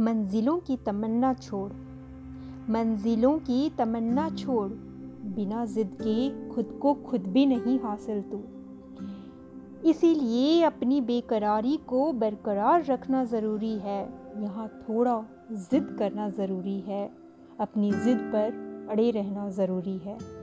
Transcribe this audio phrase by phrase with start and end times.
[0.00, 1.72] मंजिलों की तमन्ना छोड़।
[2.70, 4.68] मंजिलों की तमन्ना छोड़,
[5.34, 8.42] बिना जिद के खुद को खुद भी नहीं हासिल तू।
[9.88, 14.00] इसीलिए अपनी बेकरारी को बरकरार रखना ज़रूरी है।
[14.42, 17.10] यहाँ थोड़ा ज़िद करना ज़रूरी है।
[17.60, 20.35] अपनी ज़िद पर अड़े रहना ज़रूरी है।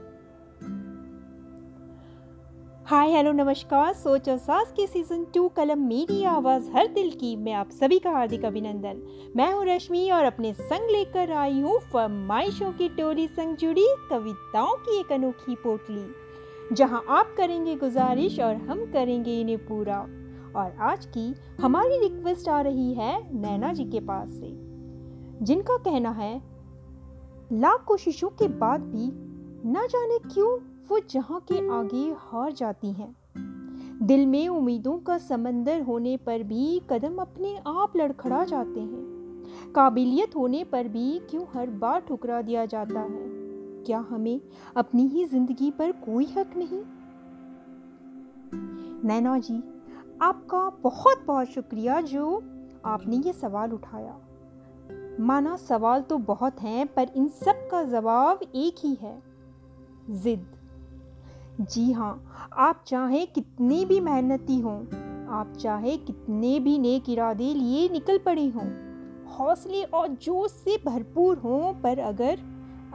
[2.86, 7.34] हाय, हेलो, नमस्कार। सोच और सास के सीज़न टू कलम मेरी आवाज़ हर दिल की।
[7.36, 9.00] मैं आप सभी का हार्दिक अभिनंदन।
[9.36, 14.74] मैं हूँ रश्मि और अपने संग लेकर आई हूँ फरमाइशों की टोली संग जुड़ी कविताओं
[14.78, 16.04] की एक अनोखी पोटली,
[16.72, 19.98] जहाँ आप करेंगे गुजारिश और हम करेंगे इन्हें पूरा।
[20.56, 24.50] और आज की हमारी रिक्वेस्ट आ रही है नैना जी के पास से,
[25.42, 26.36] जिनका कहना है,
[27.54, 29.10] लाख कोशिशों के बाद भी
[29.70, 33.16] ना जाने क्यों वो जहाँ के आगे हार जाती हैं।
[34.02, 39.14] दिल में उम्मीदों का समंदर होने पर भी कदम अपने आप लड़खड़ा जाते हैं।
[39.74, 43.24] काबिलियत होने पर भी क्यों हर बार ठुकरा दिया जाता है?
[43.84, 44.40] क्या हमें
[44.76, 46.82] अपनी ही ज़िंदगी पर कोई हक नहीं?
[49.08, 49.62] नैना जी,
[50.22, 52.42] आपका बहुत बहुत शुक्रिया जो
[52.84, 54.20] आपने ये सवाल उठाया।
[55.20, 59.22] माना सवाल तो बहुत हैं, पर इन सब का जवाब एक ही है।
[60.10, 60.53] जिद।
[61.60, 64.78] जी हाँ आप चाहे कितनी भी मेहनती हों,
[65.30, 68.66] आप चाहे कितने भी नेक इरादे लिए निकल पड़े हों,
[69.28, 72.38] हौसले और जोश से भरपूर हों, पर अगर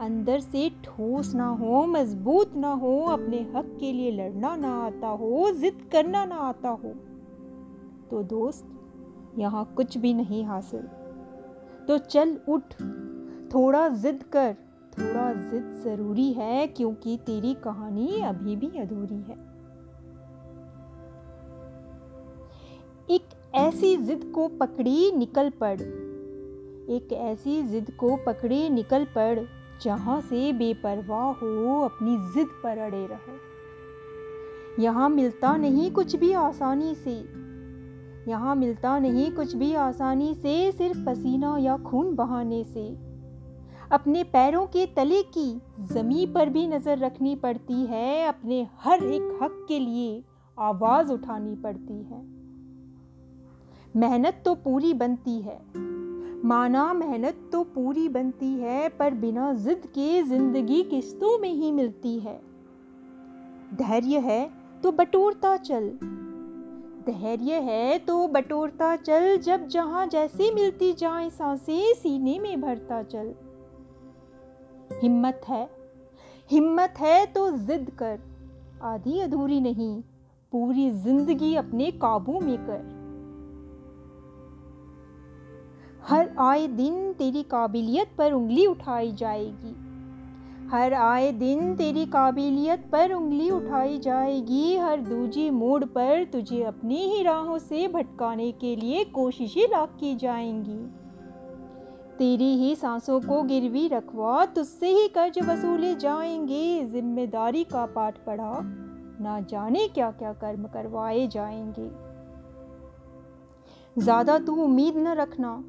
[0.00, 5.08] अंदर से ठोस ना हो, मज़बूत ना हो, अपने हक के लिए लड़ना ना आता
[5.08, 6.94] हो, जिद करना ना आता हो
[8.10, 8.66] तो दोस्त,
[9.38, 10.82] यहाँ कुछ भी नहीं हासिल।
[11.88, 12.74] तो चल उठ,
[13.54, 14.56] थोड़ा जिद कर।
[14.98, 19.50] थोड़ा जिद ज़रूरी है क्योंकि तेरी कहानी अभी भी अधूरी है।
[23.10, 25.80] एक ऐसी जिद को पकड़ी, निकल पड़।
[26.90, 29.40] एक ऐसी जिद को पकड़े, निकल पड़,
[29.82, 33.50] जहाँ से बेपरवाह हो, अपनी जिद पर अड़े रहो।
[34.82, 37.40] यहाँ मिलता नहीं कुछ भी आसानी से।
[38.30, 43.09] यहाँ मिलता नहीं कुछ भी आसानी से, सिर्फ़ पसीना या खून बहाने से।
[43.90, 45.60] अपने पैरों के तले की
[45.92, 50.22] जमी पर भी नज़र रखनी पड़ती है, अपने हर एक हक के लिए
[50.58, 52.22] आवाज़ उठानी पड़ती है।
[53.96, 55.58] मेहनत तो पूरी बनती है।
[56.44, 62.18] माना मेहनत तो पूरी बनती है, पर बिना जिद के ज़िंदगी किस्तों में ही मिलती
[62.18, 62.40] है।
[63.74, 64.50] धैर्य है
[64.82, 65.90] तो बटोरता चल।
[67.06, 73.34] धैर्य है तो बटोरता चल, जब जहाँ जैसे मिलती जाए साँसें सीने में भरता चल।
[74.92, 75.70] हिम्मत है।
[76.50, 78.18] हिम्मत है तो जिद कर।
[78.82, 80.02] आधी अधूरी नहीं,
[80.52, 83.00] पूरी ज़िंदगी अपने काबू में कर।
[86.02, 89.76] हर आए दिन तेरी काबिलियत पर उंगली उठाई जाएगी।
[90.68, 96.96] हर आए दिन तेरी काबिलियत पर उंगली उठाई जाएगी। हर दूजी मोड़ पर तुझे अपनी
[96.96, 100.99] ही राहों से भटकाने के लिए कोशिशें लाख की जाएँगी।
[102.20, 108.60] तेरी ही सांसों को गिरवी रखवा, तुझसे ही कर्ज वसूले जाएँगे। ज़िम्मेदारी का पाठ पढ़ा,
[109.20, 111.90] ना जाने क्या क्या कर्म करवाए जाएँगे।
[114.02, 115.64] ज़्यादा तू उम्मीद न रखना,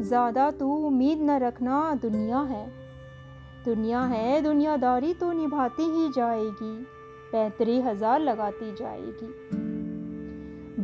[0.00, 2.66] ज़्यादा तू उम्मीद न रखना, दुनिया है।
[3.64, 6.74] दुनिया है, दुनियादारी तो निभाती ही जाएगी,
[7.32, 9.30] पैंतरी हज़ार लगाती जाएगी।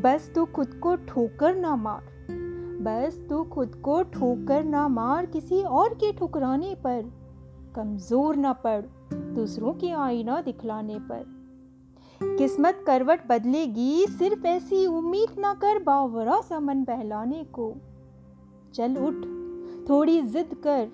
[0.00, 2.17] बस तू खुद को ठोकर ना मार।
[2.81, 7.03] बस तू खुद को ठोकर ना मार किसी और के ठुकराने पर।
[7.77, 8.81] कमज़ोर ना पड़
[9.12, 11.25] दूसरों की आईना दिखलाने पर।
[12.21, 17.75] किस्मत करवट बदलेगी, सिर्फ़ ऐसी उम्मीद ना कर बावरा सा मन बहलाने को।
[18.75, 19.27] चल उठ,
[19.89, 20.89] थोड़ी जिद कर,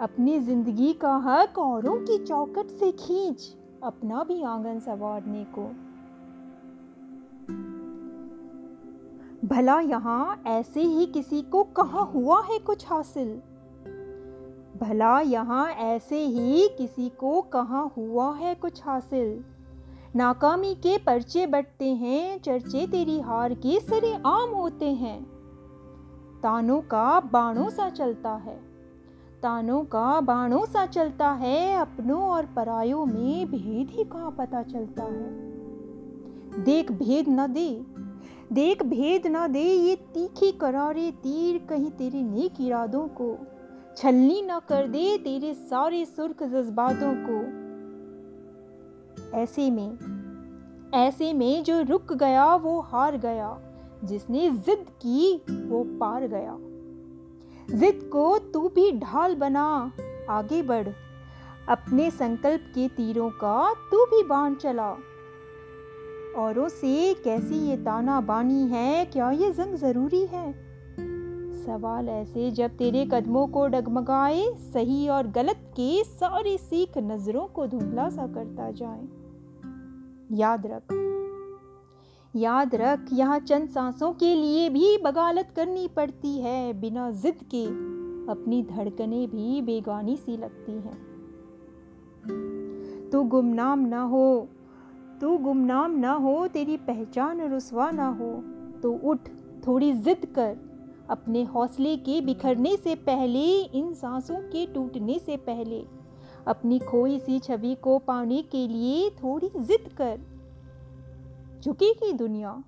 [0.00, 5.70] अपनी ज़िंदगी का हक औरों की चौकट से खींच, अपना भी आँगन संवारने को।
[9.44, 13.42] भला यहाँ ऐसे ही किसी को कहाँ हुआ है कुछ हासिल?
[14.80, 19.44] भला यहाँ ऐसे ही किसी को कहाँ हुआ है कुछ हासिल?
[20.16, 25.24] नाकामी के पर्चे बटते हैं, चर्चे तेरी हार के सरे आम होते हैं।
[26.42, 28.56] तानों का बाणों सा चलता है।
[29.42, 35.04] तानों का बाणों सा चलता है, अपनों और परायों में भेद ही कहाँ पता चलता
[35.04, 35.54] है?
[36.64, 37.93] देख भेद न दे
[38.52, 43.38] देख भेद ना दे ये तीखी करारे तीर कहीं तेरे नेक इरादों को।
[43.96, 47.64] छलनी ना कर दे तेरे सारे सुर्ख जज्बातों को।
[49.36, 50.14] ऐसे में
[50.94, 53.60] ऐसे में जो रुक गया वो हार गया।
[54.04, 56.58] जिसने जिद की वो पार गया।
[57.78, 59.92] जिद को तू भी ढाल बना,
[60.30, 60.88] आगे बढ़।
[61.68, 64.96] अपने संकल्प के तीरों का तू भी बाण चला।
[66.36, 69.04] औरों से कैसी ये ताना बानी है?
[69.04, 70.52] क्या ये जंग ज़रूरी है?
[71.66, 77.66] सवाल ऐसे जब तेरे कदमों को डगमगाए, सही और गलत के सारी सीख नज़रों को
[77.66, 79.04] धुंधला सा करता जाए।
[80.32, 80.82] याद रख।
[82.36, 87.66] याद रख, यहाँ चंद सांसों के लिए भी बगालत करनी पड़ती है, बिना जिद के।
[88.32, 91.14] अपनी धड़कनें भी बेगानी सी लगती हैं।
[93.12, 94.48] तू गुमनाम ना हो
[95.20, 98.44] तू गुमनाम ना हो, तेरी पहचान रुसवा ना हो।
[98.80, 99.18] तो उठ,
[99.66, 100.56] थोड़ी जिद कर।
[101.10, 105.84] अपने हौसले के बिखरने से पहले, इन सांसों के टूटने से पहले।
[106.46, 110.20] अपनी खोई सी छवि को पाने के लिए थोड़ी जिद कर।
[111.64, 112.64] झुकेगी दुनिया।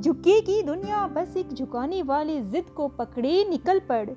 [0.00, 4.10] झुकेगी दुनिया, बस एक झुकाने वाले जिद को पकड़े, निकल पड़।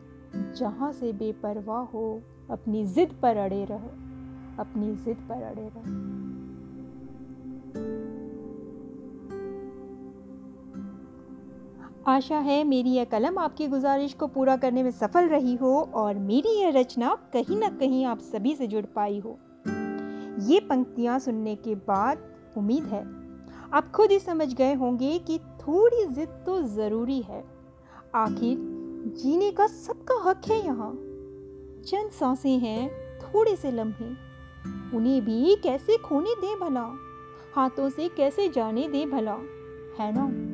[0.56, 3.92] जहाँ से बेपरवाह हो, अपनी जिद पर अड़े रहो।
[4.60, 6.29] अपनी जिद पर अड़े रहो।
[12.08, 16.16] आशा है मेरी यह कलम आपकी गुजारिश को पूरा करने में सफल रही हो और
[16.16, 19.40] मेरी यह रचना कहीं ना कहीं आप सभी से जुड़ पाई हो।
[20.40, 22.18] ये पंक्तियाँ सुनने के बाद
[22.58, 23.02] उम्मीद है
[23.74, 27.44] आप खुद ही समझ गए होंगे कि थोड़ी जिद तो ज़रूरी है।
[28.16, 28.58] आखिर
[29.18, 30.92] जीने का सबका हक है यहाँ।
[31.86, 34.30] चंद साँसें हैं, थोड़े से लम्हे।
[34.98, 36.94] उन्हें भी कैसे खोने दें भला?
[37.56, 39.38] हाथों से कैसे जाने दें भला?
[40.00, 40.49] है ना?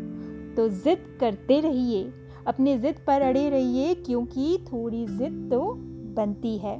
[0.56, 2.04] तो ज़िद करते रहिए।
[2.48, 5.62] अपने ज़िद पर अड़े रहिए, क्योंकि थोड़ी ज़िद तो
[6.16, 6.78] बनती है।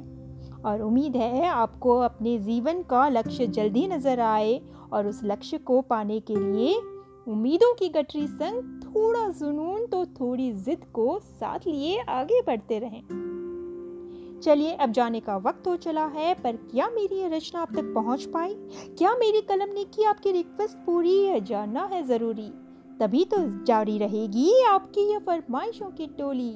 [0.64, 4.60] और उम्मीद है आपको अपने जीवन का लक्ष्य जल्दी नज़र आए,
[4.92, 6.74] और उस लक्ष्य को पाने के लिए
[7.28, 13.02] उम्मीदों की गठरी संग थोड़ा जुनून तो थोड़ी जिद को साथ लिए आगे बढ़ते रहें।
[14.42, 17.92] चलिए, अब जाने का वक्त हो चला है, पर क्या मेरी ये रचना आप तक
[17.94, 18.54] पहुँच पाई?
[18.98, 21.18] क्या मेरी कलम ने की आपकी रिक्वेस्ट पूरी?
[21.18, 22.50] है जानना है ज़रूरी।
[23.00, 26.52] तभी तो जारी रहेगी आपकी यह फरमाइशों की टोली।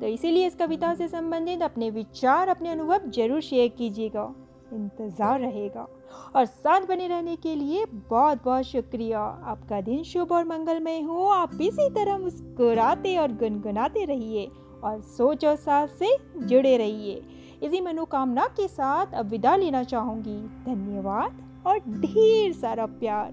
[0.00, 4.32] तो इसीलिए इस कविता से संबंधित अपने विचार, अपने अनुभव ज़रूर शेयर कीजिएगा।
[4.72, 5.86] इंतज़ार रहेगा।
[6.36, 11.26] और साथ बने रहने के लिए बहुत बहुत शुक्रिया। आपका दिन शुभ और मंगलमय हो।
[11.26, 14.50] आप इसी तरह मुस्कुराते और गुनगुनाते रहिए
[14.84, 17.22] और सोच और साथ से जुड़े रहिए।
[17.62, 23.32] इसी मनोकामना के साथ अब विदा लेना चाहूँगी। धन्यवाद और ढेर सारा प्यार।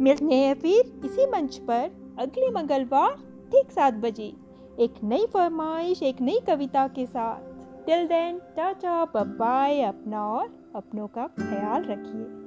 [0.00, 3.14] मिलते हैं फिर इसी मंच पर अगले मंगलवार
[3.52, 4.32] ठीक सात बजे।
[4.80, 11.06] एक नई फरमाइश, एक नई कविता के साथ। टिल देन टाटा बाय अपना और अपनों
[11.06, 12.37] का ख्याल रखिए।